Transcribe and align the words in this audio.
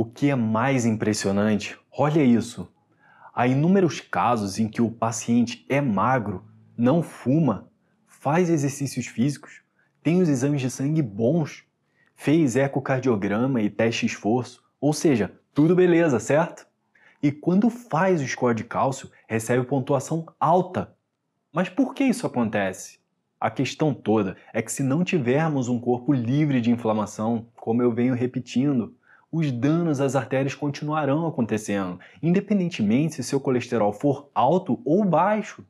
O 0.00 0.04
que 0.04 0.30
é 0.30 0.36
mais 0.36 0.86
impressionante, 0.86 1.76
olha 1.90 2.22
isso. 2.22 2.72
Há 3.34 3.48
inúmeros 3.48 4.00
casos 4.00 4.60
em 4.60 4.68
que 4.68 4.80
o 4.80 4.92
paciente 4.92 5.66
é 5.68 5.80
magro, 5.80 6.44
não 6.76 7.02
fuma, 7.02 7.68
faz 8.06 8.48
exercícios 8.48 9.08
físicos, 9.08 9.60
tem 10.00 10.22
os 10.22 10.28
exames 10.28 10.60
de 10.60 10.70
sangue 10.70 11.02
bons, 11.02 11.64
fez 12.14 12.54
ecocardiograma 12.54 13.60
e 13.60 13.68
teste 13.68 14.06
esforço, 14.06 14.62
ou 14.80 14.92
seja, 14.92 15.32
tudo 15.52 15.74
beleza, 15.74 16.20
certo? 16.20 16.64
E 17.20 17.32
quando 17.32 17.68
faz 17.68 18.20
o 18.20 18.28
score 18.28 18.54
de 18.54 18.62
cálcio, 18.62 19.10
recebe 19.26 19.66
pontuação 19.66 20.32
alta. 20.38 20.94
Mas 21.52 21.68
por 21.68 21.92
que 21.92 22.04
isso 22.04 22.24
acontece? 22.24 23.00
A 23.40 23.50
questão 23.50 23.92
toda 23.92 24.36
é 24.52 24.62
que 24.62 24.70
se 24.70 24.84
não 24.84 25.02
tivermos 25.02 25.68
um 25.68 25.80
corpo 25.80 26.12
livre 26.12 26.60
de 26.60 26.70
inflamação, 26.70 27.48
como 27.56 27.82
eu 27.82 27.92
venho 27.92 28.14
repetindo, 28.14 28.96
os 29.30 29.52
danos 29.52 30.00
às 30.00 30.16
artérias 30.16 30.54
continuarão 30.54 31.26
acontecendo, 31.26 32.00
independentemente 32.22 33.16
se 33.16 33.24
seu 33.24 33.40
colesterol 33.40 33.92
for 33.92 34.30
alto 34.34 34.80
ou 34.84 35.04
baixo. 35.04 35.64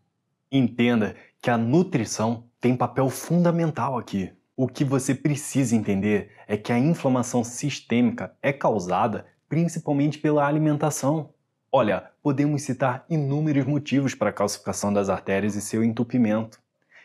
Entenda 0.50 1.16
que 1.42 1.50
a 1.50 1.58
nutrição 1.58 2.44
tem 2.60 2.76
papel 2.76 3.10
fundamental 3.10 3.98
aqui. 3.98 4.32
O 4.56 4.66
que 4.66 4.84
você 4.84 5.14
precisa 5.14 5.76
entender 5.76 6.32
é 6.46 6.56
que 6.56 6.72
a 6.72 6.78
inflamação 6.78 7.44
sistêmica 7.44 8.34
é 8.42 8.52
causada 8.52 9.26
principalmente 9.48 10.18
pela 10.18 10.46
alimentação. 10.46 11.30
Olha, 11.70 12.10
podemos 12.22 12.62
citar 12.62 13.04
inúmeros 13.08 13.66
motivos 13.66 14.14
para 14.14 14.30
a 14.30 14.32
calcificação 14.32 14.92
das 14.92 15.08
artérias 15.08 15.54
e 15.54 15.60
seu 15.60 15.82
entupimento. 15.82 16.60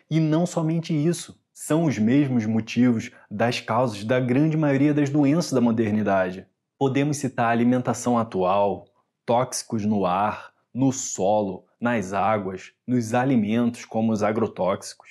E 0.09 0.19
não 0.19 0.45
somente 0.45 0.93
isso, 0.93 1.39
são 1.53 1.83
os 1.83 1.99
mesmos 1.99 2.45
motivos 2.45 3.11
das 3.29 3.59
causas 3.59 4.03
da 4.03 4.19
grande 4.19 4.57
maioria 4.57 4.93
das 4.93 5.09
doenças 5.09 5.53
da 5.53 5.61
modernidade. 5.61 6.47
Podemos 6.79 7.17
citar 7.17 7.45
a 7.45 7.49
alimentação 7.49 8.17
atual, 8.17 8.87
tóxicos 9.25 9.85
no 9.85 10.05
ar, 10.05 10.51
no 10.73 10.91
solo, 10.91 11.65
nas 11.79 12.11
águas, 12.11 12.73
nos 12.87 13.13
alimentos 13.13 13.85
como 13.85 14.11
os 14.11 14.23
agrotóxicos, 14.23 15.09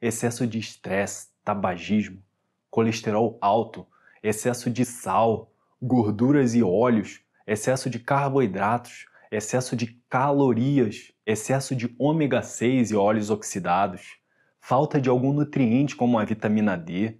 excesso 0.00 0.46
de 0.46 0.58
estresse, 0.58 1.28
tabagismo, 1.44 2.22
colesterol 2.70 3.36
alto, 3.40 3.86
excesso 4.22 4.70
de 4.70 4.84
sal, 4.84 5.52
gorduras 5.80 6.54
e 6.54 6.62
óleos, 6.62 7.20
excesso 7.46 7.90
de 7.90 7.98
carboidratos, 7.98 9.06
excesso 9.30 9.76
de 9.76 9.98
calorias, 10.08 11.12
excesso 11.26 11.76
de 11.76 11.94
ômega 11.98 12.42
6 12.42 12.92
e 12.92 12.96
óleos 12.96 13.28
oxidados, 13.28 14.21
falta 14.64 15.00
de 15.00 15.08
algum 15.08 15.32
nutriente 15.32 15.96
como 15.96 16.20
a 16.20 16.24
vitamina 16.24 16.76
D. 16.76 17.18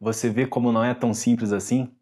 Você 0.00 0.30
vê 0.30 0.46
como 0.46 0.72
não 0.72 0.82
é 0.82 0.94
tão 0.94 1.12
simples 1.12 1.52
assim? 1.52 1.92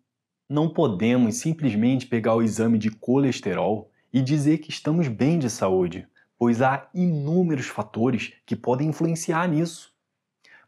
Não 0.48 0.68
podemos 0.68 1.38
simplesmente 1.38 2.06
pegar 2.06 2.36
o 2.36 2.42
exame 2.42 2.78
de 2.78 2.92
colesterol 2.92 3.90
e 4.12 4.22
dizer 4.22 4.58
que 4.58 4.70
estamos 4.70 5.08
bem 5.08 5.40
de 5.40 5.50
saúde, 5.50 6.06
pois 6.38 6.62
há 6.62 6.88
inúmeros 6.94 7.66
fatores 7.66 8.32
que 8.46 8.54
podem 8.54 8.90
influenciar 8.90 9.48
nisso. 9.48 9.92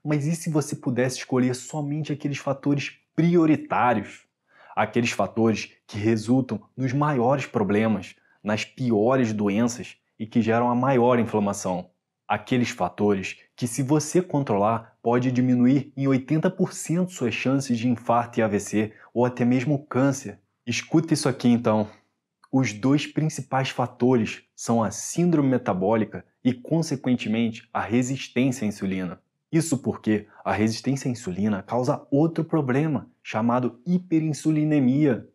Mas 0.05 0.27
e 0.27 0.35
se 0.35 0.51
você 0.51 0.75
pudesse 0.75 1.19
escolher 1.19 1.55
somente 1.55 2.13
aqueles 2.13 2.39
fatores 2.39 2.99
prioritários? 3.15 4.27
Aqueles 4.75 5.13
fatores 5.13 5.73
que 5.87 5.97
resultam 5.97 6.61
nos 6.77 6.93
maiores 6.93 7.47
problemas, 7.47 8.17
nas 8.43 8.65
piores 8.65 9.33
doenças 9.33 9.97
e 10.19 10.27
que 10.27 10.43
geram 10.43 10.69
a 10.69 10.75
maior 10.75 11.21
inflamação? 11.21 11.89
Aqueles 12.29 12.69
fatores 12.69 13.39
que, 13.57 13.67
se 13.67 13.83
você 13.83 14.21
controlar, 14.21 14.97
pode 15.03 15.33
diminuir 15.33 15.91
em 15.97 16.05
80% 16.05 17.09
suas 17.09 17.33
chances 17.33 17.79
de 17.79 17.89
infarto 17.89 18.39
e 18.39 18.43
AVC 18.43 18.93
ou 19.15 19.25
até 19.25 19.45
mesmo 19.45 19.87
câncer. 19.87 20.39
Escuta 20.67 21.15
isso 21.15 21.29
aqui 21.29 21.49
então. 21.49 21.89
Os 22.53 22.73
dois 22.73 23.07
principais 23.07 23.71
fatores 23.71 24.43
são 24.55 24.83
a 24.83 24.91
síndrome 24.91 25.49
metabólica 25.49 26.25
e, 26.45 26.53
consequentemente, 26.53 27.69
a 27.73 27.81
resistência 27.81 28.65
à 28.65 28.69
insulina. 28.69 29.21
Isso 29.51 29.79
porque 29.79 30.27
a 30.45 30.53
resistência 30.53 31.09
à 31.09 31.13
insulina 31.13 31.63
causa 31.63 32.07
outro 32.11 32.45
problema, 32.45 33.11
chamado 33.23 33.81
hiperinsulinemia, 33.87 35.27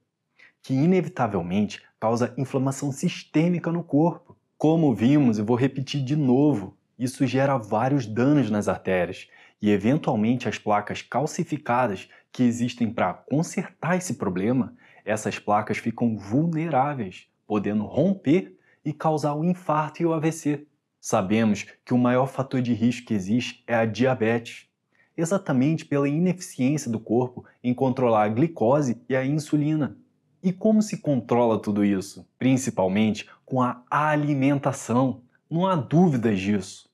que 0.61 0.73
inevitavelmente 0.73 1.81
causa 1.99 2.33
inflamação 2.37 2.91
sistêmica 2.91 3.71
no 3.71 3.83
corpo. 3.83 4.37
Como 4.57 4.93
vimos, 4.93 5.39
eu 5.39 5.45
vou 5.45 5.57
repetir 5.57 6.03
de 6.03 6.15
novo, 6.15 6.77
isso 6.97 7.25
gera 7.25 7.57
vários 7.57 8.05
danos 8.05 8.49
nas 8.49 8.67
artérias 8.67 9.27
e, 9.61 9.69
eventualmente, 9.71 10.47
as 10.47 10.57
placas 10.57 11.01
calcificadas 11.01 12.09
que 12.31 12.43
existem 12.43 12.91
para 12.91 13.13
consertar 13.13 13.97
esse 13.97 14.15
problema, 14.15 14.75
essas 15.05 15.39
placas 15.39 15.77
ficam 15.77 16.17
vulneráveis, 16.17 17.27
podendo 17.45 17.85
romper 17.85 18.57
e 18.83 18.91
causar 18.91 19.35
o 19.35 19.43
infarto 19.43 20.01
e 20.01 20.05
o 20.05 20.13
AVC. 20.13 20.65
Sabemos 20.99 21.65
que 21.85 21.93
o 21.93 21.97
maior 21.97 22.27
fator 22.27 22.61
de 22.61 22.73
risco 22.73 23.07
que 23.07 23.13
existe 23.13 23.63
é 23.67 23.75
a 23.75 23.85
diabetes, 23.85 24.67
exatamente 25.15 25.85
pela 25.85 26.09
ineficiência 26.09 26.89
do 26.89 26.99
corpo 26.99 27.45
em 27.63 27.73
controlar 27.73 28.23
a 28.23 28.29
glicose 28.29 29.01
e 29.07 29.15
a 29.15 29.25
insulina. 29.25 29.97
E 30.41 30.51
como 30.51 30.81
se 30.81 30.97
controla 30.97 31.61
tudo 31.61 31.85
isso? 31.85 32.27
Principalmente 32.37 33.29
com 33.45 33.61
a 33.61 33.83
alimentação. 33.89 35.21
Não 35.53 35.67
há 35.67 35.75
dúvidas 35.75 36.39
disso. 36.39 36.89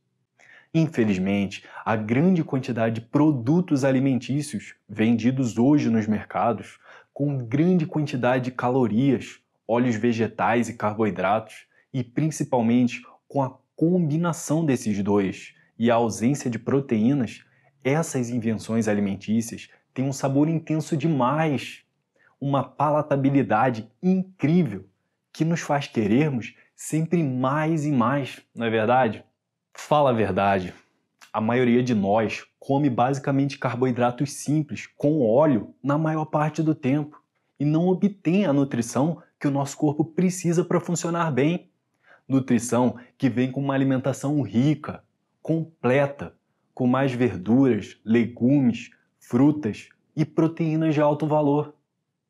Infelizmente, 0.73 1.63
a 1.85 1.95
grande 1.95 2.43
quantidade 2.43 2.95
de 2.95 3.07
produtos 3.07 3.85
alimentícios 3.85 4.75
vendidos 4.85 5.57
hoje 5.57 5.89
nos 5.89 6.05
mercados, 6.07 6.77
com 7.13 7.37
grande 7.37 7.85
quantidade 7.85 8.43
de 8.43 8.51
calorias, 8.51 9.39
óleos 9.65 9.95
vegetais 9.95 10.67
e 10.67 10.73
carboidratos, 10.73 11.67
e 11.93 12.03
principalmente 12.03 13.01
com 13.29 13.41
a 13.41 13.57
combinação 13.77 14.65
desses 14.65 15.01
dois 15.01 15.53
e 15.77 15.89
a 15.89 15.95
ausência 15.95 16.51
de 16.51 16.59
proteínas, 16.59 17.45
essas 17.81 18.29
invenções 18.29 18.89
alimentícias 18.89 19.69
têm 19.93 20.03
um 20.03 20.11
sabor 20.11 20.49
intenso 20.49 20.97
demais, 20.97 21.85
uma 22.41 22.61
palatabilidade 22.61 23.89
incrível 24.03 24.85
que 25.31 25.45
nos 25.45 25.61
faz 25.61 25.87
querermos 25.87 26.53
sempre 26.79 27.21
mais 27.21 27.83
e 27.83 27.91
mais, 27.91 28.41
não 28.55 28.65
é 28.65 28.69
verdade? 28.69 29.21
Fala 29.73 30.11
a 30.11 30.13
verdade, 30.13 30.73
a 31.33 31.41
maioria 31.41 31.83
de 31.83 31.93
nós 31.93 32.45
come 32.57 32.89
basicamente 32.89 33.59
carboidratos 33.59 34.31
simples, 34.31 34.87
com 34.87 35.21
óleo, 35.21 35.75
na 35.83 35.97
maior 35.97 36.23
parte 36.23 36.63
do 36.63 36.73
tempo, 36.73 37.21
e 37.59 37.65
não 37.65 37.89
obtém 37.89 38.45
a 38.45 38.53
nutrição 38.53 39.21
que 39.37 39.45
o 39.45 39.51
nosso 39.51 39.75
corpo 39.75 40.05
precisa 40.05 40.63
para 40.63 40.79
funcionar 40.79 41.29
bem. 41.31 41.69
Nutrição 42.25 42.95
que 43.17 43.29
vem 43.29 43.51
com 43.51 43.59
uma 43.59 43.73
alimentação 43.73 44.41
rica, 44.41 45.03
completa, 45.41 46.33
com 46.73 46.87
mais 46.87 47.11
verduras, 47.11 47.99
legumes, 48.05 48.89
frutas 49.19 49.89
e 50.15 50.23
proteínas 50.23 50.93
de 50.93 51.01
alto 51.01 51.27
valor. 51.27 51.75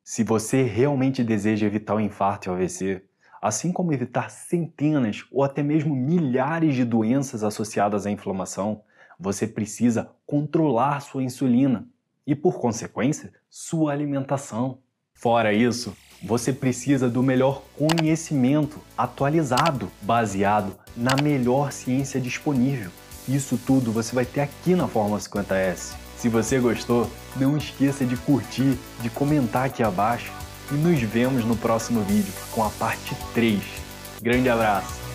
Se 0.03 0.23
você 0.23 0.63
realmente 0.63 1.23
deseja 1.23 1.67
evitar 1.67 1.93
o 1.93 1.99
infarto 1.99 2.47
e 2.47 2.51
o 2.51 2.53
AVC, 2.55 3.03
assim 3.41 3.71
como 3.71 3.93
evitar 3.93 4.29
centenas 4.29 5.25
ou 5.31 5.43
até 5.43 5.63
mesmo 5.63 5.95
milhares 5.95 6.75
de 6.75 6.83
doenças 6.83 7.43
associadas 7.43 8.05
à 8.05 8.11
inflamação, 8.11 8.81
você 9.19 9.45
precisa 9.45 10.09
controlar 10.25 10.99
sua 11.01 11.23
insulina 11.23 11.87
e, 12.25 12.35
por 12.35 12.59
consequência, 12.59 13.33
sua 13.49 13.91
alimentação. 13.91 14.79
Fora 15.13 15.53
isso, 15.53 15.95
você 16.23 16.53
precisa 16.53 17.09
do 17.09 17.23
melhor 17.23 17.63
conhecimento 17.77 18.79
atualizado, 18.97 19.91
baseado 20.01 20.77
na 20.95 21.21
melhor 21.21 21.71
ciência 21.71 22.19
disponível. 22.19 22.91
Isso 23.27 23.59
tudo 23.65 23.91
você 23.91 24.15
vai 24.15 24.25
ter 24.25 24.41
aqui 24.41 24.75
na 24.75 24.87
Fórmula 24.87 25.19
50S. 25.19 25.95
Se 26.17 26.27
você 26.27 26.59
gostou, 26.59 27.09
não 27.35 27.55
esqueça 27.55 28.05
de 28.05 28.17
curtir, 28.17 28.77
de 29.01 29.09
comentar 29.09 29.65
aqui 29.65 29.83
abaixo 29.83 30.31
e 30.71 30.75
nos 30.75 31.01
vemos 31.01 31.45
no 31.45 31.55
próximo 31.55 32.01
vídeo 32.01 32.33
com 32.51 32.63
a 32.63 32.69
parte 32.69 33.15
3. 33.33 33.59
Grande 34.21 34.49
abraço! 34.49 35.08